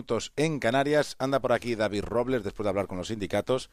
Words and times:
minutos 0.00 0.32
en 0.36 0.60
Canarias. 0.60 1.14
Anda 1.18 1.40
por 1.40 1.52
aquí 1.52 1.74
David 1.74 2.04
Robles 2.04 2.42
después 2.42 2.64
de 2.64 2.70
hablar 2.70 2.86
con 2.86 2.96
los 2.96 3.08
sindicatos. 3.08 3.68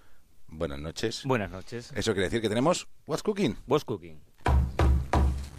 Buenas 0.49 0.79
noches. 0.79 1.21
Buenas 1.23 1.49
noches. 1.49 1.91
Eso 1.95 2.11
quiere 2.11 2.25
decir 2.25 2.41
que 2.41 2.49
tenemos 2.49 2.87
What's 3.05 3.23
Cooking. 3.23 3.57
What's 3.65 3.85
Cooking. 3.85 4.19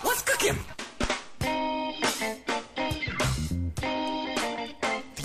What's 0.03 0.23
Cooking. 0.23 0.78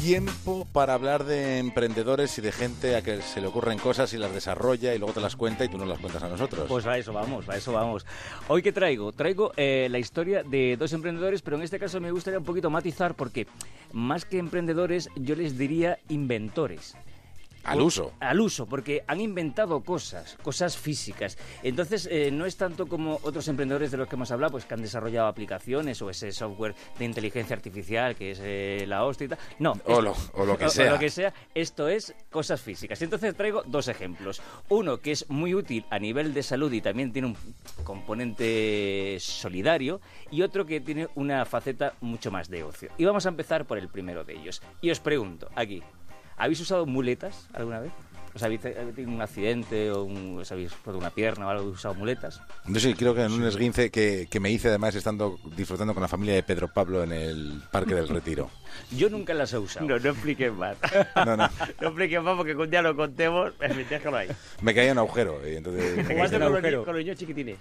Tiempo 0.04 0.68
para 0.74 0.96
hablar 0.96 1.24
de 1.24 1.60
emprendedores 1.60 2.38
y 2.38 2.42
de 2.42 2.52
gente 2.52 2.98
a 2.98 3.02
que 3.02 3.22
se 3.22 3.40
le 3.40 3.48
ocurren 3.48 3.80
cosas 3.80 4.12
y 4.14 4.18
las 4.18 4.34
desarrolla 4.34 4.94
y 4.94 4.98
luego 4.98 5.14
te 5.14 5.22
las 5.22 5.38
cuenta 5.38 5.64
y 5.64 5.70
tú 5.70 5.78
no 5.78 5.86
las 5.86 5.98
cuentas 5.98 6.22
a 6.22 6.28
nosotros. 6.28 6.66
Pues 6.68 6.86
a 6.86 6.98
eso 6.98 7.14
vamos, 7.14 7.48
a 7.48 7.56
eso 7.56 7.72
vamos. 7.72 8.06
Hoy 8.50 8.62
qué 8.62 8.74
traigo? 8.74 9.14
Traigo 9.14 9.54
eh, 9.56 9.88
la 9.90 10.00
historia 10.00 10.44
de 10.44 10.76
dos 10.76 10.92
emprendedores, 10.92 11.42
pero 11.42 11.56
en 11.56 11.64
este 11.64 11.80
caso 11.80 12.02
me 12.02 12.12
gustaría 12.12 12.38
un 12.38 12.44
poquito 12.44 12.70
matizar 12.70 13.16
porque 13.16 13.48
más 13.94 14.26
que 14.26 14.40
emprendedores 14.40 15.08
yo 15.16 15.36
les 15.36 15.58
diría 15.58 15.98
inventores. 16.10 16.98
Al 17.64 17.82
uso. 17.82 18.14
Al 18.20 18.40
uso, 18.42 18.66
porque 18.66 19.04
han 19.08 19.22
inventado 19.22 19.82
cosas, 19.82 20.38
cosas 20.44 20.78
físicas. 20.78 21.38
Entonces, 21.62 22.08
eh, 22.12 22.30
no 22.32 22.46
es 22.46 22.58
tanto 22.58 22.88
como 22.88 23.20
otros 23.24 23.48
emprendedores 23.48 23.92
de 23.92 23.98
los 23.98 24.08
que 24.08 24.16
hemos 24.16 24.32
hablado, 24.32 24.52
pues 24.52 24.66
que 24.66 24.74
han 24.74 24.82
desarrollado 24.82 25.28
aplicaciones 25.28 26.02
o 26.02 26.10
ese 26.10 26.32
software 26.32 26.76
de 27.00 27.06
inteligencia 27.06 27.56
artificial 27.56 28.16
que 28.16 28.32
es 28.32 28.40
eh, 28.42 28.86
la 28.88 29.06
hostia 29.06 29.26
y 29.26 29.28
tal. 29.30 29.40
No. 29.60 29.74
O, 29.86 30.02
lo, 30.02 30.14
que 30.58 30.70
sea. 30.70 30.90
O 30.90 30.94
lo 30.94 31.00
que 31.00 31.10
sea. 31.10 31.34
Esto 31.56 31.88
es 31.88 32.14
cosas 32.30 32.62
físicas. 32.62 33.00
Y 33.02 33.06
entonces 33.06 33.36
traigo 33.36 33.64
dos 33.66 33.88
ejemplos. 33.88 34.42
Uno 34.70 35.00
que 35.00 35.12
es 35.12 35.30
muy 35.30 35.56
útil 35.56 35.86
a 35.90 36.00
nivel 36.00 36.34
de 36.34 36.44
salud 36.44 36.72
y 36.72 36.82
también 36.82 37.14
tiene 37.14 37.30
un 37.30 37.38
componente 37.84 39.18
solidario. 39.20 40.02
Y 40.32 40.42
otro 40.42 40.66
que 40.66 40.82
tiene 40.82 41.08
una 41.16 41.46
faceta 41.46 41.94
mucho 42.02 42.32
más 42.32 42.50
de 42.50 42.64
ocio. 42.64 42.90
Y 42.98 43.06
vamos 43.06 43.26
a 43.26 43.30
empezar 43.30 43.66
por 43.66 43.78
el 43.78 43.90
primero 43.90 44.24
de 44.24 44.34
ellos. 44.34 44.62
Y 44.82 44.92
os 44.92 45.00
pregunto, 45.00 45.50
aquí, 45.56 45.82
¿Habéis 46.38 46.60
usado 46.62 46.86
muletas 46.86 47.48
alguna 47.54 47.80
vez? 47.80 47.92
¿Os 48.36 48.42
habéis 48.42 48.62
tenido 48.62 49.12
un 49.12 49.22
accidente 49.22 49.92
o 49.92 50.10
os 50.42 50.52
habéis 50.52 50.74
roto 50.84 50.98
una 50.98 51.12
pierna 51.12 51.46
o 51.46 51.50
algo 51.50 51.62
¿Habéis 51.64 51.78
usado 51.78 51.94
muletas? 51.94 52.42
No 52.66 52.80
sé, 52.80 52.96
creo 52.96 53.14
que 53.14 53.22
en 53.22 53.32
un 53.32 53.44
esguince 53.46 53.92
que, 53.92 54.28
me 54.42 54.50
hice 54.50 54.70
además 54.70 54.96
estando 54.96 55.38
disfrutando 55.56 55.94
con 55.94 56.02
la 56.02 56.08
familia 56.08 56.34
de 56.34 56.42
Pedro 56.42 56.68
Pablo 56.68 57.04
en 57.04 57.12
el 57.12 57.62
Parque 57.72 57.94
del 57.94 58.08
Retiro. 58.08 58.50
Yo 58.98 59.08
nunca 59.10 59.36
las 59.36 59.54
he 59.54 59.60
usado. 59.60 59.86
No, 59.86 60.00
no 60.00 60.10
expliques 60.10 60.52
más. 60.52 60.78
No, 61.16 61.38
no. 61.38 61.48
no 61.82 61.88
expliques 61.88 62.24
más 62.24 62.36
porque 62.36 62.56
un 62.56 62.70
día 62.70 62.82
lo 62.82 62.96
contemos, 62.96 63.54
me 63.60 63.84
déjalo 63.84 64.18
ahí. 64.18 64.30
Me 64.62 64.74
caía 64.74 64.94
un 64.94 64.98
agujero 64.98 65.48
y 65.48 65.56
entonces... 65.56 65.96
Los, 65.98 66.86
con 66.86 66.96
los 66.96 67.04
niños 67.04 67.18
chiquitines. 67.18 67.58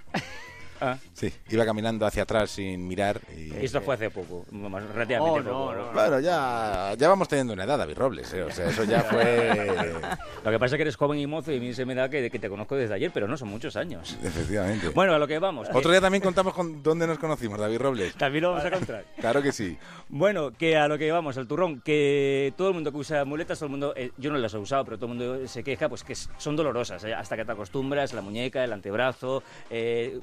Ah. 0.85 0.99
Sí, 1.13 1.33
iba 1.51 1.65
caminando 1.65 2.05
hacia 2.05 2.25
atrás 2.25 2.51
sin 2.51 2.89
mirar. 2.89 3.21
Y... 3.37 3.65
Esto 3.65 3.81
fue 3.81 3.95
hace 3.95 4.11
poco, 4.11 4.45
relativamente 4.51 5.49
oh, 5.49 5.71
poco. 5.71 5.91
Bueno, 5.95 6.19
ya, 6.19 6.93
ya 6.99 7.09
vamos 7.09 7.29
teniendo 7.29 7.53
una 7.53 7.63
edad, 7.63 7.79
David 7.79 7.97
Robles, 7.97 8.35
¿eh? 8.35 8.43
o 8.43 8.51
sea, 8.51 8.69
eso 8.69 8.83
ya 8.83 9.03
fue... 9.03 9.49
lo 10.45 10.51
que 10.51 10.59
pasa 10.59 10.75
es 10.75 10.79
que 10.79 10.83
eres 10.83 10.97
joven 10.97 11.21
y 11.21 11.27
mozo 11.29 11.53
y 11.53 11.59
a 11.59 11.61
mí 11.61 11.73
se 11.73 11.85
me 11.85 11.95
da 11.95 12.09
que, 12.09 12.29
que 12.31 12.39
te 12.41 12.49
conozco 12.49 12.75
desde 12.75 12.95
ayer, 12.95 13.13
pero 13.15 13.29
no 13.29 13.37
son 13.37 13.49
muchos 13.49 13.77
años. 13.77 14.19
Efectivamente. 14.25 14.89
Bueno, 14.89 15.15
a 15.15 15.21
lo 15.21 15.29
que 15.29 15.39
vamos. 15.39 15.69
Otro 15.73 15.93
día 15.93 16.01
también 16.01 16.21
contamos 16.21 16.53
con 16.53 16.83
dónde 16.83 17.07
nos 17.07 17.19
conocimos, 17.19 17.61
David 17.61 17.79
Robles. 17.79 18.15
También 18.15 18.43
lo 18.43 18.51
vamos 18.51 18.65
a 18.65 18.71
contar. 18.73 19.05
claro 19.21 19.41
que 19.41 19.53
sí. 19.53 19.79
Bueno, 20.09 20.51
que 20.51 20.77
a 20.77 20.89
lo 20.89 20.99
que 20.99 21.13
vamos, 21.13 21.39
al 21.39 21.47
turrón, 21.47 21.81
que 21.81 22.53
todo 22.57 22.69
el 22.69 22.75
mundo 22.75 22.91
que 22.91 22.99
usa 22.99 23.25
muletas, 23.25 23.61
todo 23.61 23.67
el 23.67 23.71
mundo, 23.71 23.95
eh, 23.97 24.11
yo 24.19 24.33
no 24.33 24.39
las 24.39 24.53
he 24.53 24.59
usado, 24.59 24.85
pero 24.85 24.97
todo 24.99 25.13
el 25.13 25.17
mundo 25.17 25.47
se 25.47 25.63
queja, 25.63 25.89
pues 25.89 26.03
que 26.03 26.17
son 26.17 26.57
dolorosas, 26.57 27.05
¿eh? 27.05 27.15
hasta 27.15 27.37
que 27.37 27.45
te 27.45 27.53
acostumbras, 27.53 28.13
la 28.13 28.21
muñeca, 28.21 28.65
el 28.65 28.73
antebrazo, 28.73 29.45
el 29.71 30.23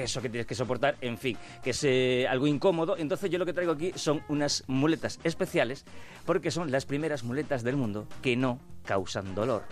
peso 0.00 0.22
que 0.22 0.28
tienes 0.28 0.46
que 0.46 0.54
soportar 0.54 0.96
en 1.00 1.18
fin, 1.18 1.36
que 1.62 1.70
es 1.70 1.84
eh, 1.84 2.26
algo 2.28 2.46
incómodo. 2.46 2.96
Entonces 2.96 3.30
yo 3.30 3.38
lo 3.38 3.46
que 3.46 3.52
traigo 3.52 3.72
aquí 3.72 3.92
son 3.96 4.22
unas 4.28 4.64
muletas 4.66 5.18
especiales 5.24 5.84
porque 6.24 6.50
son 6.50 6.70
las 6.70 6.86
primeras 6.86 7.24
muletas 7.24 7.64
del 7.64 7.76
mundo 7.76 8.06
que 8.22 8.36
no 8.36 8.60
causan 8.84 9.34
dolor. 9.34 9.64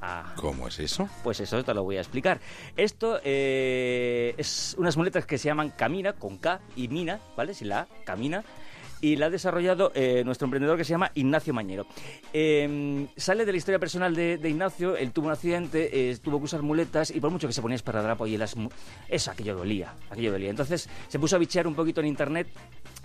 Ah. 0.00 0.32
¿Cómo 0.36 0.68
es 0.68 0.78
eso? 0.78 1.08
Pues 1.24 1.40
eso 1.40 1.62
te 1.64 1.74
lo 1.74 1.82
voy 1.82 1.96
a 1.96 2.00
explicar. 2.00 2.40
Esto 2.76 3.20
eh, 3.24 4.34
es 4.36 4.74
unas 4.78 4.96
muletas 4.96 5.26
que 5.26 5.38
se 5.38 5.46
llaman 5.46 5.70
Camina, 5.70 6.12
con 6.12 6.38
K 6.38 6.60
y 6.76 6.88
Mina, 6.88 7.20
¿vale? 7.36 7.54
Si 7.54 7.64
la 7.64 7.88
Camina 8.04 8.44
y 9.00 9.16
la 9.16 9.26
ha 9.26 9.30
desarrollado 9.30 9.92
eh, 9.94 10.22
nuestro 10.24 10.46
emprendedor 10.46 10.76
que 10.76 10.84
se 10.84 10.90
llama 10.90 11.10
Ignacio 11.14 11.54
Mañero. 11.54 11.86
Em, 12.32 13.08
sale 13.16 13.44
de 13.44 13.52
la 13.52 13.58
historia 13.58 13.78
personal 13.78 14.14
de, 14.14 14.40
Ignacio, 14.48 14.96
él 14.96 15.12
tuvo 15.12 15.26
un 15.26 15.32
accidente, 15.32 16.10
eh, 16.10 16.16
tuvo 16.18 16.38
que 16.38 16.44
usar 16.44 16.62
muletas 16.62 17.10
y 17.10 17.20
por 17.20 17.30
mucho 17.30 17.46
que 17.46 17.52
se 17.52 17.62
ponía 17.62 17.76
esparadrapo 17.76 18.26
y 18.26 18.36
las... 18.36 18.56
Eso, 19.08 19.30
aquello 19.30 19.56
dolía, 19.56 19.94
aquello 20.10 20.32
dolía. 20.32 20.50
Entonces 20.50 20.88
se 21.08 21.18
puso 21.18 21.36
a 21.36 21.38
bichear 21.38 21.66
un 21.66 21.74
poquito 21.74 22.00
en 22.00 22.06
internet 22.06 22.48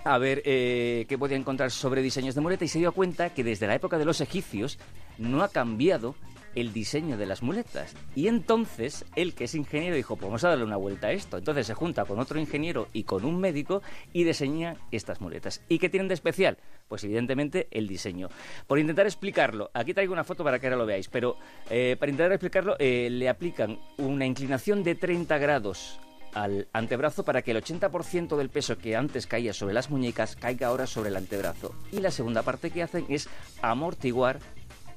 a 0.03 0.17
ver 0.17 0.41
eh, 0.45 1.05
qué 1.07 1.17
podía 1.17 1.37
encontrar 1.37 1.71
sobre 1.71 2.01
diseños 2.01 2.35
de 2.35 2.41
muleta 2.41 2.65
y 2.65 2.67
se 2.67 2.79
dio 2.79 2.91
cuenta 2.91 3.33
que 3.33 3.43
desde 3.43 3.67
la 3.67 3.75
época 3.75 3.97
de 3.97 4.05
los 4.05 4.21
egipcios 4.21 4.79
no 5.17 5.43
ha 5.43 5.49
cambiado 5.49 6.15
el 6.55 6.73
diseño 6.73 7.17
de 7.17 7.25
las 7.25 7.41
muletas. 7.43 7.95
Y 8.15 8.27
entonces 8.27 9.05
él, 9.15 9.33
que 9.33 9.45
es 9.45 9.55
ingeniero, 9.55 9.95
dijo, 9.95 10.15
pues 10.15 10.27
vamos 10.27 10.43
a 10.43 10.49
darle 10.49 10.63
una 10.65 10.77
vuelta 10.77 11.07
a 11.07 11.11
esto. 11.11 11.37
Entonces 11.37 11.67
se 11.67 11.73
junta 11.73 12.05
con 12.05 12.19
otro 12.19 12.39
ingeniero 12.39 12.87
y 12.93 13.03
con 13.03 13.25
un 13.25 13.39
médico 13.39 13.81
y 14.11 14.23
diseña 14.23 14.75
estas 14.91 15.21
muletas. 15.21 15.61
¿Y 15.69 15.79
qué 15.79 15.89
tienen 15.89 16.07
de 16.07 16.13
especial? 16.13 16.57
Pues 16.87 17.03
evidentemente 17.03 17.67
el 17.71 17.87
diseño. 17.87 18.29
Por 18.67 18.79
intentar 18.79 19.05
explicarlo, 19.05 19.71
aquí 19.73 19.93
traigo 19.93 20.13
una 20.13 20.23
foto 20.23 20.43
para 20.43 20.59
que 20.59 20.67
ahora 20.67 20.77
lo 20.77 20.85
veáis, 20.85 21.07
pero 21.07 21.37
eh, 21.69 21.95
para 21.99 22.11
intentar 22.11 22.31
explicarlo 22.31 22.75
eh, 22.79 23.09
le 23.09 23.29
aplican 23.29 23.79
una 23.97 24.25
inclinación 24.25 24.83
de 24.83 24.95
30 24.95 25.37
grados 25.37 25.99
al 26.33 26.67
antebrazo 26.73 27.23
para 27.23 27.41
que 27.41 27.51
el 27.51 27.63
80% 27.63 28.35
del 28.35 28.49
peso 28.49 28.77
que 28.77 28.95
antes 28.95 29.27
caía 29.27 29.53
sobre 29.53 29.73
las 29.73 29.89
muñecas 29.89 30.35
caiga 30.35 30.67
ahora 30.67 30.87
sobre 30.87 31.09
el 31.09 31.17
antebrazo. 31.17 31.75
Y 31.91 31.99
la 31.99 32.11
segunda 32.11 32.41
parte 32.41 32.71
que 32.71 32.83
hacen 32.83 33.05
es 33.09 33.29
amortiguar 33.61 34.39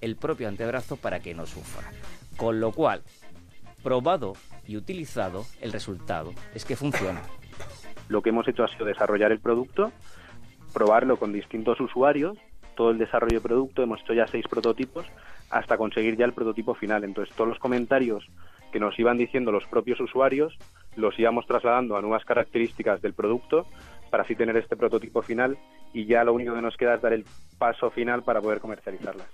el 0.00 0.16
propio 0.16 0.48
antebrazo 0.48 0.96
para 0.96 1.20
que 1.20 1.34
no 1.34 1.46
sufra. 1.46 1.90
Con 2.36 2.60
lo 2.60 2.72
cual, 2.72 3.02
probado 3.82 4.34
y 4.66 4.76
utilizado, 4.76 5.44
el 5.60 5.72
resultado 5.72 6.32
es 6.54 6.64
que 6.64 6.76
funciona. 6.76 7.22
Lo 8.08 8.22
que 8.22 8.30
hemos 8.30 8.46
hecho 8.48 8.64
ha 8.64 8.68
sido 8.68 8.84
desarrollar 8.84 9.32
el 9.32 9.40
producto, 9.40 9.92
probarlo 10.72 11.16
con 11.18 11.32
distintos 11.32 11.80
usuarios, 11.80 12.36
todo 12.76 12.90
el 12.90 12.98
desarrollo 12.98 13.38
de 13.38 13.40
producto, 13.40 13.82
hemos 13.82 14.00
hecho 14.02 14.12
ya 14.12 14.26
seis 14.26 14.46
prototipos 14.48 15.06
hasta 15.50 15.76
conseguir 15.76 16.16
ya 16.16 16.24
el 16.24 16.32
prototipo 16.32 16.74
final. 16.74 17.04
Entonces, 17.04 17.34
todos 17.34 17.48
los 17.48 17.58
comentarios 17.58 18.26
que 18.72 18.80
nos 18.80 18.98
iban 18.98 19.16
diciendo 19.16 19.52
los 19.52 19.64
propios 19.66 20.00
usuarios 20.00 20.56
los 20.96 21.18
íbamos 21.18 21.46
trasladando 21.46 21.96
a 21.96 22.00
nuevas 22.00 22.24
características 22.24 23.00
del 23.02 23.14
producto 23.14 23.66
para 24.10 24.22
así 24.22 24.34
tener 24.34 24.56
este 24.56 24.76
prototipo 24.76 25.22
final 25.22 25.58
y 25.92 26.06
ya 26.06 26.24
lo 26.24 26.32
único 26.32 26.54
que 26.54 26.62
nos 26.62 26.76
queda 26.76 26.94
es 26.94 27.02
dar 27.02 27.12
el 27.12 27.24
paso 27.58 27.90
final 27.90 28.22
para 28.22 28.40
poder 28.40 28.60
comercializarlas. 28.60 29.28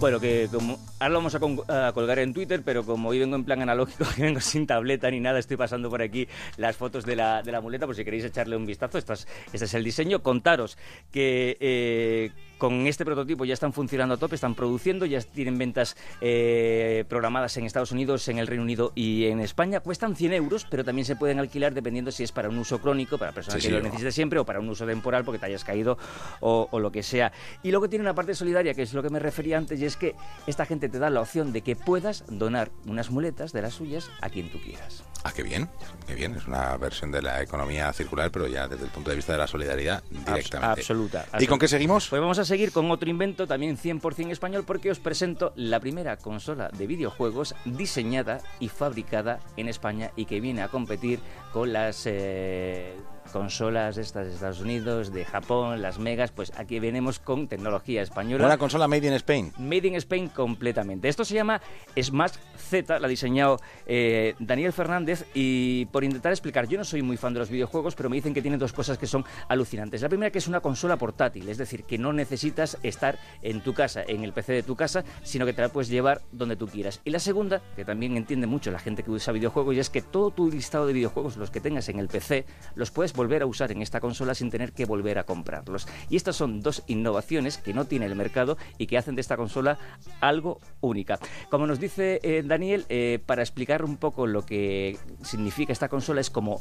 Bueno, 0.00 0.20
que 0.20 0.48
como 0.52 0.78
ahora 1.00 1.08
lo 1.08 1.18
vamos 1.18 1.34
a, 1.68 1.92
colgar 1.92 2.20
en 2.20 2.32
Twitter, 2.32 2.62
pero 2.64 2.84
como 2.84 3.08
hoy 3.08 3.18
vengo 3.18 3.34
en 3.34 3.44
plan 3.44 3.62
analógico, 3.62 4.04
que 4.16 4.22
vengo 4.22 4.40
sin 4.40 4.64
tableta 4.64 5.10
ni 5.10 5.18
nada, 5.18 5.40
estoy 5.40 5.56
pasando 5.56 5.90
por 5.90 6.02
aquí 6.02 6.28
las 6.56 6.76
fotos 6.76 7.04
de 7.04 7.16
la, 7.16 7.42
de 7.42 7.50
la 7.50 7.60
muleta, 7.60 7.84
por 7.84 7.96
si 7.96 8.04
queréis 8.04 8.24
echarle 8.24 8.56
un 8.56 8.64
vistazo. 8.64 8.98
Este 8.98 9.14
es 9.52 9.74
el 9.74 9.82
diseño. 9.82 10.22
Contaros 10.22 10.78
que 11.10 11.56
eh, 11.58 12.30
con 12.58 12.86
este 12.86 13.04
prototipo 13.04 13.44
ya 13.44 13.54
están 13.54 13.72
funcionando 13.72 14.14
a 14.14 14.18
tope, 14.18 14.34
están 14.34 14.54
produciendo, 14.54 15.06
ya 15.06 15.20
tienen 15.20 15.56
ventas 15.58 15.96
eh, 16.20 17.04
programadas 17.08 17.56
en 17.56 17.64
Estados 17.64 17.92
Unidos, 17.92 18.28
en 18.28 18.38
el 18.38 18.46
Reino 18.46 18.62
Unido 18.62 18.92
y 18.94 19.26
en 19.26 19.40
España. 19.40 19.80
Cuestan 19.80 20.16
100 20.16 20.32
euros, 20.34 20.66
pero 20.68 20.84
también 20.84 21.04
se 21.04 21.16
pueden 21.16 21.38
alquilar 21.38 21.72
dependiendo 21.74 22.10
si 22.10 22.24
es 22.24 22.32
para 22.32 22.48
un 22.48 22.58
uso 22.58 22.80
crónico, 22.80 23.18
para 23.18 23.32
personas 23.32 23.62
que 23.62 23.70
lo 23.70 23.80
necesite 23.80 24.12
siempre, 24.12 24.38
o 24.38 24.44
para 24.44 24.60
un 24.60 24.68
uso 24.68 24.86
temporal 24.86 25.24
porque 25.24 25.38
te 25.38 25.46
hayas 25.46 25.64
caído 25.64 25.98
o, 26.40 26.68
o, 26.70 26.80
lo 26.80 26.90
que 26.90 27.02
sea. 27.02 27.32
Y 27.62 27.70
luego 27.70 27.88
tiene 27.88 28.02
una 28.02 28.14
parte 28.14 28.34
solidaria, 28.34 28.74
que 28.74 28.82
es 28.82 28.92
lo 28.92 29.02
que 29.02 29.10
me 29.10 29.18
refería 29.18 29.56
antes, 29.56 29.80
y 29.80 29.84
es 29.84 29.96
que 29.96 30.14
esta 30.46 30.66
gente 30.66 30.88
te 30.88 30.98
da 30.98 31.10
la 31.10 31.20
opción 31.20 31.52
de 31.52 31.62
que 31.62 31.76
puedas 31.76 32.24
donar 32.28 32.70
unas 32.86 33.10
muletas 33.10 33.52
de 33.52 33.62
las 33.62 33.74
suyas 33.74 34.10
a 34.20 34.30
quien 34.30 34.50
tú 34.50 34.60
quieras. 34.60 35.04
Ah, 35.24 35.32
qué 35.34 35.42
bien, 35.42 35.68
qué 36.06 36.14
bien. 36.14 36.34
Es 36.34 36.46
una 36.46 36.76
versión 36.76 37.10
de 37.10 37.20
la 37.20 37.42
economía 37.42 37.92
circular, 37.92 38.30
pero 38.30 38.46
ya 38.46 38.68
desde 38.68 38.84
el 38.84 38.90
punto 38.90 39.10
de 39.10 39.16
vista 39.16 39.32
de 39.32 39.38
la 39.38 39.46
solidaridad 39.46 40.02
directamente. 40.10 40.80
absoluta, 40.80 41.26
¿Y 41.38 41.46
con 41.46 41.58
qué 41.58 41.66
seguimos? 41.66 42.08
Pues 42.08 42.20
vamos 42.20 42.38
a 42.38 42.44
seguir 42.48 42.72
con 42.72 42.90
otro 42.90 43.10
invento 43.10 43.46
también 43.46 43.76
100% 43.76 44.30
español 44.30 44.64
porque 44.66 44.90
os 44.90 44.98
presento 44.98 45.52
la 45.54 45.78
primera 45.80 46.16
consola 46.16 46.70
de 46.70 46.86
videojuegos 46.86 47.54
diseñada 47.66 48.40
y 48.58 48.68
fabricada 48.68 49.38
en 49.56 49.68
España 49.68 50.10
y 50.16 50.24
que 50.24 50.40
viene 50.40 50.62
a 50.62 50.68
competir 50.68 51.20
con 51.52 51.72
las... 51.72 52.04
Eh, 52.06 52.96
consolas 53.28 53.96
estas 53.98 54.26
de 54.26 54.34
Estados 54.34 54.60
Unidos, 54.60 55.12
de 55.12 55.24
Japón, 55.24 55.82
las 55.82 55.98
megas, 55.98 56.32
pues 56.32 56.52
aquí 56.56 56.78
venimos 56.78 57.18
con 57.18 57.48
tecnología 57.48 58.02
española. 58.02 58.46
Una 58.46 58.58
consola 58.58 58.88
made 58.88 59.06
in 59.06 59.12
Spain. 59.14 59.52
Made 59.58 59.88
in 59.88 59.94
Spain 59.96 60.28
completamente. 60.28 61.08
Esto 61.08 61.24
se 61.24 61.34
llama 61.34 61.60
Smash 62.00 62.32
Z, 62.56 62.98
la 62.98 63.06
ha 63.06 63.10
diseñado 63.10 63.60
eh, 63.86 64.34
Daniel 64.38 64.72
Fernández 64.72 65.26
y 65.34 65.86
por 65.86 66.04
intentar 66.04 66.32
explicar, 66.32 66.68
yo 66.68 66.78
no 66.78 66.84
soy 66.84 67.02
muy 67.02 67.16
fan 67.16 67.32
de 67.32 67.40
los 67.40 67.50
videojuegos, 67.50 67.94
pero 67.94 68.10
me 68.10 68.16
dicen 68.16 68.34
que 68.34 68.42
tiene 68.42 68.58
dos 68.58 68.72
cosas 68.72 68.98
que 68.98 69.06
son 69.06 69.24
alucinantes. 69.48 70.02
La 70.02 70.08
primera 70.08 70.30
que 70.30 70.38
es 70.38 70.48
una 70.48 70.60
consola 70.60 70.96
portátil, 70.96 71.48
es 71.48 71.58
decir, 71.58 71.84
que 71.84 71.98
no 71.98 72.12
necesitas 72.12 72.78
estar 72.82 73.18
en 73.42 73.62
tu 73.62 73.74
casa, 73.74 74.02
en 74.06 74.24
el 74.24 74.32
PC 74.32 74.52
de 74.52 74.62
tu 74.62 74.76
casa, 74.76 75.04
sino 75.22 75.46
que 75.46 75.52
te 75.52 75.62
la 75.62 75.68
puedes 75.68 75.88
llevar 75.88 76.22
donde 76.32 76.56
tú 76.56 76.66
quieras. 76.66 77.00
Y 77.04 77.10
la 77.10 77.18
segunda, 77.18 77.62
que 77.76 77.84
también 77.84 78.16
entiende 78.16 78.46
mucho 78.46 78.70
la 78.70 78.78
gente 78.78 79.02
que 79.02 79.10
usa 79.10 79.32
videojuegos, 79.32 79.74
y 79.74 79.78
es 79.78 79.90
que 79.90 80.02
todo 80.02 80.30
tu 80.30 80.50
listado 80.50 80.86
de 80.86 80.92
videojuegos, 80.92 81.36
los 81.36 81.50
que 81.50 81.60
tengas 81.60 81.88
en 81.88 81.98
el 81.98 82.08
PC, 82.08 82.44
los 82.74 82.90
puedes 82.90 83.12
volver 83.18 83.42
a 83.42 83.46
usar 83.46 83.72
en 83.72 83.82
esta 83.82 84.00
consola 84.00 84.32
sin 84.34 84.50
tener 84.50 84.72
que 84.72 84.86
volver 84.86 85.18
a 85.18 85.24
comprarlos. 85.24 85.88
Y 86.08 86.16
estas 86.16 86.36
son 86.36 86.60
dos 86.60 86.84
innovaciones 86.86 87.58
que 87.58 87.74
no 87.74 87.84
tiene 87.84 88.06
el 88.06 88.14
mercado 88.14 88.56
y 88.78 88.86
que 88.86 88.96
hacen 88.96 89.16
de 89.16 89.20
esta 89.20 89.36
consola 89.36 89.76
algo 90.20 90.60
única. 90.80 91.18
Como 91.50 91.66
nos 91.66 91.80
dice 91.80 92.20
eh, 92.22 92.42
Daniel, 92.44 92.84
eh, 92.88 93.18
para 93.26 93.42
explicar 93.42 93.84
un 93.84 93.96
poco 93.96 94.26
lo 94.26 94.46
que 94.46 94.96
significa 95.22 95.72
esta 95.72 95.88
consola 95.88 96.20
es 96.20 96.30
como 96.30 96.60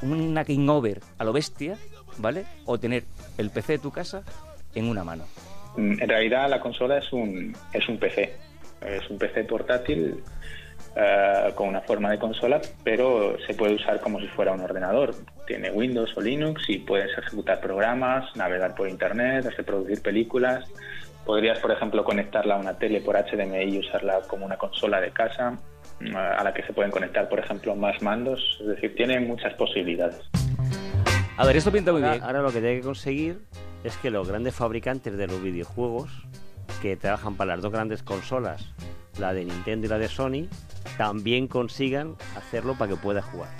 una 0.00 0.44
game 0.44 0.70
over 0.70 1.00
a 1.18 1.24
lo 1.24 1.32
bestia, 1.32 1.76
¿vale? 2.18 2.44
O 2.64 2.78
tener 2.78 3.04
el 3.36 3.50
PC 3.50 3.72
de 3.72 3.78
tu 3.80 3.90
casa 3.90 4.22
en 4.74 4.86
una 4.86 5.02
mano. 5.02 5.24
Mm, 5.76 6.00
en 6.00 6.08
realidad 6.08 6.48
la 6.48 6.60
consola 6.60 6.98
es 6.98 7.12
un, 7.12 7.56
es 7.72 7.88
un 7.88 7.98
PC. 7.98 8.36
Es 8.80 9.10
un 9.10 9.18
PC 9.18 9.42
portátil 9.44 10.22
eh, 11.00 11.52
con 11.54 11.68
una 11.68 11.80
forma 11.82 12.10
de 12.10 12.18
consola, 12.18 12.60
pero 12.82 13.36
se 13.46 13.54
puede 13.54 13.74
usar 13.74 14.00
como 14.00 14.18
si 14.18 14.26
fuera 14.26 14.50
un 14.52 14.60
ordenador. 14.60 15.14
Tiene 15.46 15.70
Windows 15.70 16.10
o 16.16 16.20
Linux 16.20 16.68
y 16.68 16.78
puedes 16.80 17.16
ejecutar 17.16 17.60
programas, 17.60 18.34
navegar 18.34 18.74
por 18.74 18.88
Internet, 18.88 19.46
hacer 19.46 19.64
producir 19.64 20.02
películas. 20.02 20.68
Podrías, 21.24 21.60
por 21.60 21.70
ejemplo, 21.70 22.02
conectarla 22.02 22.56
a 22.56 22.58
una 22.58 22.78
tele 22.78 23.00
por 23.00 23.14
HDMI 23.16 23.76
y 23.76 23.78
usarla 23.78 24.20
como 24.26 24.44
una 24.44 24.56
consola 24.56 25.00
de 25.00 25.12
casa 25.12 25.56
mm, 26.00 26.16
a 26.16 26.42
la 26.42 26.52
que 26.52 26.64
se 26.64 26.72
pueden 26.72 26.90
conectar, 26.90 27.28
por 27.28 27.38
ejemplo, 27.38 27.76
más 27.76 28.02
mandos. 28.02 28.58
Es 28.60 28.66
decir, 28.66 28.94
tiene 28.96 29.20
muchas 29.20 29.54
posibilidades. 29.54 30.20
A 31.36 31.46
ver, 31.46 31.56
esto 31.56 31.70
pinta 31.70 31.92
muy 31.92 32.02
Ahora, 32.02 32.14
bien. 32.14 32.24
ahora 32.24 32.42
lo 32.42 32.48
que 32.48 32.60
tiene 32.60 32.76
que 32.76 32.82
conseguir 32.82 33.38
es 33.84 33.96
que 33.98 34.10
los 34.10 34.26
grandes 34.28 34.56
fabricantes 34.56 35.16
de 35.16 35.28
los 35.28 35.40
videojuegos 35.40 36.10
que 36.82 36.96
trabajan 36.96 37.36
para 37.36 37.54
las 37.54 37.62
dos 37.62 37.72
grandes 37.72 38.02
consolas, 38.02 38.74
la 39.18 39.32
de 39.32 39.44
Nintendo 39.44 39.86
y 39.86 39.90
la 39.90 39.98
de 39.98 40.08
Sony, 40.08 40.48
también 40.96 41.48
consigan 41.48 42.16
hacerlo 42.36 42.76
para 42.76 42.92
que 42.92 42.96
pueda 42.96 43.22
jugar. 43.22 43.50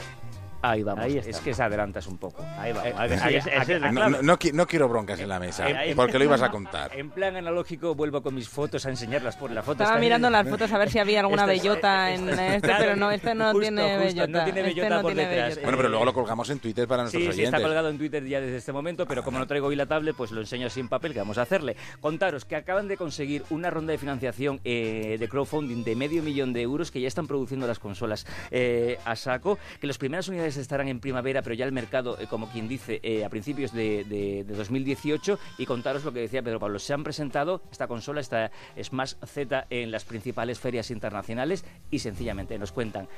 Ahí 0.63 0.83
vamos. 0.83 1.05
Ahí 1.05 1.19
está. 1.19 1.31
es 1.31 1.41
que 1.41 1.55
se 1.55 1.63
adelantas 1.63 2.07
un 2.07 2.19
poco. 2.19 2.45
Ahí 2.59 2.73
va. 2.73 2.89
Eh, 2.89 2.93
No, 2.93 3.91
clave. 3.93 4.11
no, 4.11 4.23
no 4.23 4.39
qui- 4.39 4.53
no 4.53 4.67
quiero 4.67 4.89
broncas 4.89 5.21
en 5.21 5.29
la 5.29 5.39
mesa, 5.39 5.69
Eh, 5.69 5.91
eh, 5.91 5.97
porque 5.97 6.19
lo 6.19 6.25
ibas 6.25 6.43
a 6.43 6.51
contar. 6.51 6.91
En 6.97 7.11
plan 7.11 7.37
analógico 7.37 7.95
vuelvo 7.95 8.23
con 8.23 8.35
mis 8.35 8.49
fotos 8.49 8.85
a 8.87 8.91
enseñarlas 8.91 9.37
por 9.37 9.51
la 9.51 9.63
foto. 9.63 9.83
Estaba 9.85 10.01
mirando 10.01 10.29
las 10.31 10.49
fotos 10.49 10.73
a 10.73 10.79
ver 10.79 10.91
si 10.91 10.99
había 10.99 11.21
alguna 11.21 11.47
bellota 11.47 12.11
esta- 12.11 12.15
en 12.15 12.29
este, 12.55 12.61
claro, 12.69 12.85
pero 12.85 12.97
no, 12.97 13.11
este 13.11 13.35
no 13.35 13.45
justo, 13.53 13.61
tiene 13.61 13.83
justo, 13.83 14.05
bellota. 14.05 14.27
no 14.39 14.45
tiene 14.45 14.61
Este 14.61 14.75
bellota 14.75 14.97
no 14.97 15.03
por 15.03 15.13
tiene 15.13 15.29
detrás. 15.29 15.49
bellota. 15.49 15.63
Bueno, 15.63 15.77
pero 15.79 15.89
luego 15.91 16.05
lo 16.05 16.13
colgamos 16.13 16.51
en 16.51 16.59
Twitter 16.59 16.89
para 16.89 17.03
nuestros 17.03 17.23
Sí, 17.23 17.27
sí, 17.33 17.43
está 17.43 17.57
oyentes. 17.57 17.63
colgado 17.63 17.89
en 17.91 17.99
Twitter 17.99 18.25
ya 18.27 18.41
desde 18.41 18.57
este 18.57 18.73
momento, 18.73 19.07
pero 19.07 19.23
como 19.23 19.39
no 19.39 19.47
traigo 19.47 19.69
hoy 19.69 19.77
la 19.77 19.87
tablet, 19.87 20.17
pues 20.17 20.31
lo 20.33 20.41
enseño 20.41 20.67
así 20.67 20.81
en 20.81 20.89
papel, 20.89 21.13
que 21.13 21.21
vamos 21.21 21.39
a 21.39 21.43
hacerle. 21.43 21.77
Contaros 22.01 22.45
que 22.45 22.57
acaban 22.57 22.89
de 22.89 22.97
conseguir 22.97 23.45
una 23.51 23.71
ronda 23.71 23.93
de 23.93 23.99
financiación 23.99 24.61
eh, 24.65 25.17
de 25.19 25.29
crowdfunding 25.29 25.85
de 25.85 25.95
medio 25.97 26.23
millón 26.23 26.53
de 26.53 26.63
euros 26.63 26.91
que 26.91 27.01
ya 27.01 27.09
están 27.09 27.27
produciendo 27.27 27.67
las 27.67 27.79
consolas 27.79 28.27
eh, 28.51 28.99
a 29.05 29.15
saco, 29.17 29.59
que 29.81 29.87
las 29.87 29.99
primeras 29.99 30.27
unidades 30.29 30.48
estarán 30.57 30.89
en 30.89 31.01
primavera, 31.01 31.43
pero 31.43 31.55
ya 31.55 31.65
el 31.65 31.73
mercado, 31.73 32.19
eh, 32.19 32.27
como 32.29 32.49
quien 32.51 32.69
dice, 32.69 33.01
eh, 33.03 33.25
a 33.25 33.29
principios 33.29 33.73
de, 33.73 34.05
de- 34.05 34.45
de 34.45 34.55
2018, 34.57 35.39
y 35.59 35.67
contaros 35.67 36.05
lo 36.05 36.13
que 36.13 36.21
decía 36.21 36.43
Pedro 36.43 36.59
Pablo, 36.61 36.79
se 36.79 36.95
han 36.95 37.05
presentado 37.05 37.61
esta 37.71 37.87
consola, 37.87 38.21
esta 38.21 38.51
Smash 38.83 39.15
Z, 39.27 39.67
en 39.71 39.91
las 39.91 40.05
principales 40.05 40.59
ferias 40.59 40.91
internacionales 40.91 41.65
y 41.91 41.99
sencillamente 41.99 42.59
nos 42.59 42.73
cuentan 42.73 43.09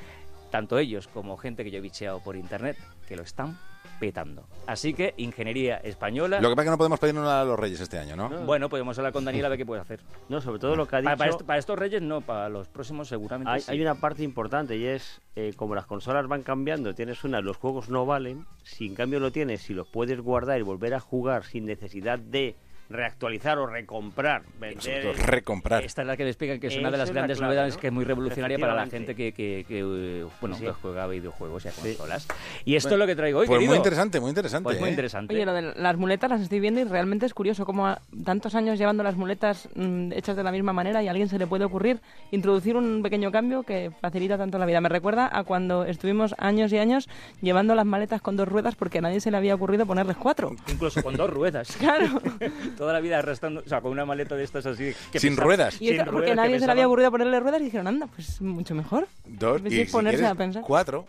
tanto 0.51 0.77
ellos 0.77 1.07
como 1.07 1.37
gente 1.37 1.63
que 1.63 1.71
yo 1.71 1.79
he 1.79 1.81
bicheado 1.81 2.19
por 2.19 2.35
internet, 2.35 2.77
que 3.07 3.15
lo 3.15 3.23
están 3.23 3.57
petando. 3.99 4.47
Así 4.67 4.93
que, 4.93 5.13
ingeniería 5.17 5.77
española. 5.77 6.41
Lo 6.41 6.49
que 6.49 6.55
pasa 6.55 6.63
es 6.63 6.65
que 6.65 6.71
no 6.71 6.77
podemos 6.77 6.99
pedir 6.99 7.15
nada 7.15 7.41
a 7.41 7.45
los 7.45 7.57
Reyes 7.57 7.79
este 7.79 7.97
año, 7.97 8.15
¿no? 8.15 8.29
Bueno, 8.45 8.67
podemos 8.67 8.97
hablar 8.97 9.13
con 9.13 9.23
Daniel 9.25 9.45
a 9.45 9.49
ver 9.49 9.57
qué 9.57 9.65
puede 9.65 9.81
hacer. 9.81 10.01
No, 10.27 10.41
sobre 10.41 10.59
todo 10.59 10.75
lo 10.75 10.87
que 10.87 10.97
ha 10.97 11.01
dicho. 11.01 11.45
para 11.45 11.59
estos 11.59 11.77
reyes 11.77 12.01
no, 12.01 12.21
para 12.21 12.49
los 12.49 12.67
próximos 12.67 13.07
seguramente 13.07 13.51
Hay, 13.51 13.61
sí. 13.61 13.71
hay 13.71 13.81
una 13.81 13.95
parte 13.95 14.23
importante 14.23 14.75
y 14.75 14.85
es, 14.85 15.21
eh, 15.35 15.53
como 15.55 15.75
las 15.75 15.85
consolas 15.85 16.27
van 16.27 16.43
cambiando, 16.43 16.93
tienes 16.93 17.23
una, 17.23 17.41
los 17.41 17.57
juegos 17.57 17.89
no 17.89 18.05
valen, 18.05 18.45
si 18.63 18.87
en 18.87 18.95
cambio 18.95 19.19
lo 19.19 19.31
tienes, 19.31 19.61
si 19.61 19.73
los 19.73 19.87
puedes 19.87 20.19
guardar 20.19 20.59
y 20.59 20.63
volver 20.63 20.93
a 20.95 20.99
jugar 20.99 21.43
sin 21.43 21.65
necesidad 21.65 22.19
de 22.19 22.55
reactualizar 22.91 23.57
o 23.57 23.67
recomprar, 23.67 24.43
Sobre 24.43 24.75
vender... 24.75 25.15
Recomprar. 25.25 25.83
Esta 25.83 26.01
es 26.01 26.07
la 26.07 26.17
que 26.17 26.27
explican 26.27 26.59
que 26.59 26.67
es 26.67 26.77
una 26.77 26.91
de 26.91 26.97
las 26.97 27.09
es 27.09 27.15
la 27.15 27.21
grandes 27.21 27.37
clave, 27.37 27.49
novedades 27.53 27.75
¿no? 27.75 27.81
que 27.81 27.87
es 27.87 27.93
muy 27.93 28.05
revolucionaria 28.05 28.57
para 28.59 28.73
la 28.75 28.85
gente 28.87 29.15
que, 29.15 29.31
que- 29.33 29.65
que, 29.67 29.79
eh, 29.79 30.25
bueno, 30.39 30.55
Sí. 30.55 30.63
que 30.65 30.71
juega 30.71 31.07
videojuegos 31.07 31.65
y 31.65 31.67
a 31.69 31.71
consolas. 31.71 32.27
Y 32.65 32.75
esto 32.75 32.89
es 32.89 32.97
lo 32.99 33.07
que 33.07 33.15
traigo 33.15 33.39
hoy, 33.39 33.47
Pues 33.47 33.57
querido. 33.57 33.71
muy 33.71 33.77
interesante, 33.77 34.19
muy 34.19 34.29
interesante. 34.29 34.63
Pues 34.63 34.79
muy 34.79 34.89
¿eh? 34.89 34.91
interesante. 34.91 35.33
Oye, 35.33 35.45
lo 35.45 35.53
de 35.53 35.61
las 35.75 35.97
muletas 35.97 36.29
las 36.29 36.41
estoy 36.41 36.59
viendo 36.59 36.79
y 36.81 36.83
realmente 36.83 37.25
es 37.25 37.33
curioso 37.33 37.65
cómo 37.65 37.95
tantos 38.25 38.55
años 38.55 38.77
llevando 38.79 39.03
las 39.03 39.15
muletas 39.15 39.69
mm, 39.75 40.11
hechas 40.13 40.35
de 40.35 40.43
la 40.43 40.51
misma 40.51 40.73
manera 40.73 41.01
y 41.03 41.07
a 41.07 41.11
alguien 41.11 41.29
se 41.29 41.37
le 41.39 41.47
puede 41.47 41.65
ocurrir 41.65 41.99
introducir 42.31 42.75
un 42.75 43.01
pequeño 43.03 43.31
cambio 43.31 43.63
que 43.63 43.91
facilita 44.01 44.37
tanto 44.37 44.57
la 44.57 44.65
vida. 44.65 44.81
Me 44.81 44.89
recuerda 44.89 45.29
a 45.31 45.43
cuando 45.43 45.85
estuvimos 45.85 46.35
años 46.37 46.71
y 46.73 46.77
años 46.77 47.09
llevando 47.41 47.75
las 47.75 47.85
maletas 47.85 48.21
con 48.21 48.35
dos 48.37 48.47
ruedas 48.47 48.75
porque 48.75 48.99
a 48.99 49.01
nadie 49.01 49.19
se 49.21 49.31
le 49.31 49.37
había 49.37 49.55
ocurrido 49.55 49.85
ponerles 49.85 50.17
cuatro. 50.17 50.51
Incluso 50.71 51.01
con 51.03 51.15
dos 51.15 51.29
ruedas. 51.29 51.75
Claro. 51.81 52.21
Toda 52.81 52.93
la 52.93 52.99
vida 52.99 53.19
arrastrando, 53.19 53.61
o 53.63 53.69
sea, 53.69 53.79
con 53.79 53.91
una 53.91 54.05
maleta 54.05 54.35
de 54.35 54.43
estas 54.43 54.65
así. 54.65 54.91
que 55.11 55.19
Sin 55.19 55.37
ruedas. 55.37 55.79
Y 55.79 55.89
sin 55.89 55.97
porque 55.97 56.13
ruedas, 56.13 56.35
nadie 56.35 56.59
se 56.59 56.65
le 56.65 56.71
había 56.71 56.87
ocurrido 56.87 57.11
ponerle 57.11 57.39
ruedas 57.39 57.61
y 57.61 57.65
dijeron, 57.65 57.85
anda, 57.85 58.07
pues 58.07 58.41
mucho 58.41 58.73
mejor. 58.73 59.07
Dos 59.23 59.61
y 59.67 59.85
si 59.85 59.91
ponerse 59.91 60.17
quieres, 60.17 60.31
a 60.31 60.33
pensar. 60.33 60.63
cuatro. 60.65 61.05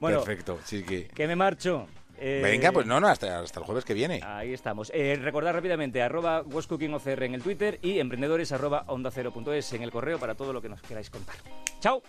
Bueno, 0.00 0.20
Perfecto, 0.20 0.58
sí 0.64 0.84
que... 0.84 1.08
que 1.08 1.26
me 1.26 1.36
marcho. 1.36 1.86
Eh, 2.18 2.40
Venga, 2.42 2.72
pues 2.72 2.86
no, 2.86 2.98
no, 2.98 3.08
hasta, 3.08 3.40
hasta 3.40 3.60
el 3.60 3.66
jueves 3.66 3.84
que 3.84 3.92
viene. 3.92 4.22
Ahí 4.24 4.54
estamos. 4.54 4.90
Eh, 4.94 5.18
recordad 5.20 5.52
rápidamente, 5.52 6.00
arroba 6.00 6.40
OCR 6.40 7.22
en 7.24 7.34
el 7.34 7.42
Twitter 7.42 7.78
y 7.82 7.98
emprendedores 7.98 8.50
arroba 8.52 8.84
onda 8.86 9.10
cero 9.10 9.34
punto 9.34 9.52
es 9.52 9.70
en 9.74 9.82
el 9.82 9.90
correo 9.90 10.18
para 10.18 10.34
todo 10.34 10.54
lo 10.54 10.62
que 10.62 10.70
nos 10.70 10.80
queráis 10.80 11.10
contar. 11.10 11.36
¡Chao! 11.78 12.02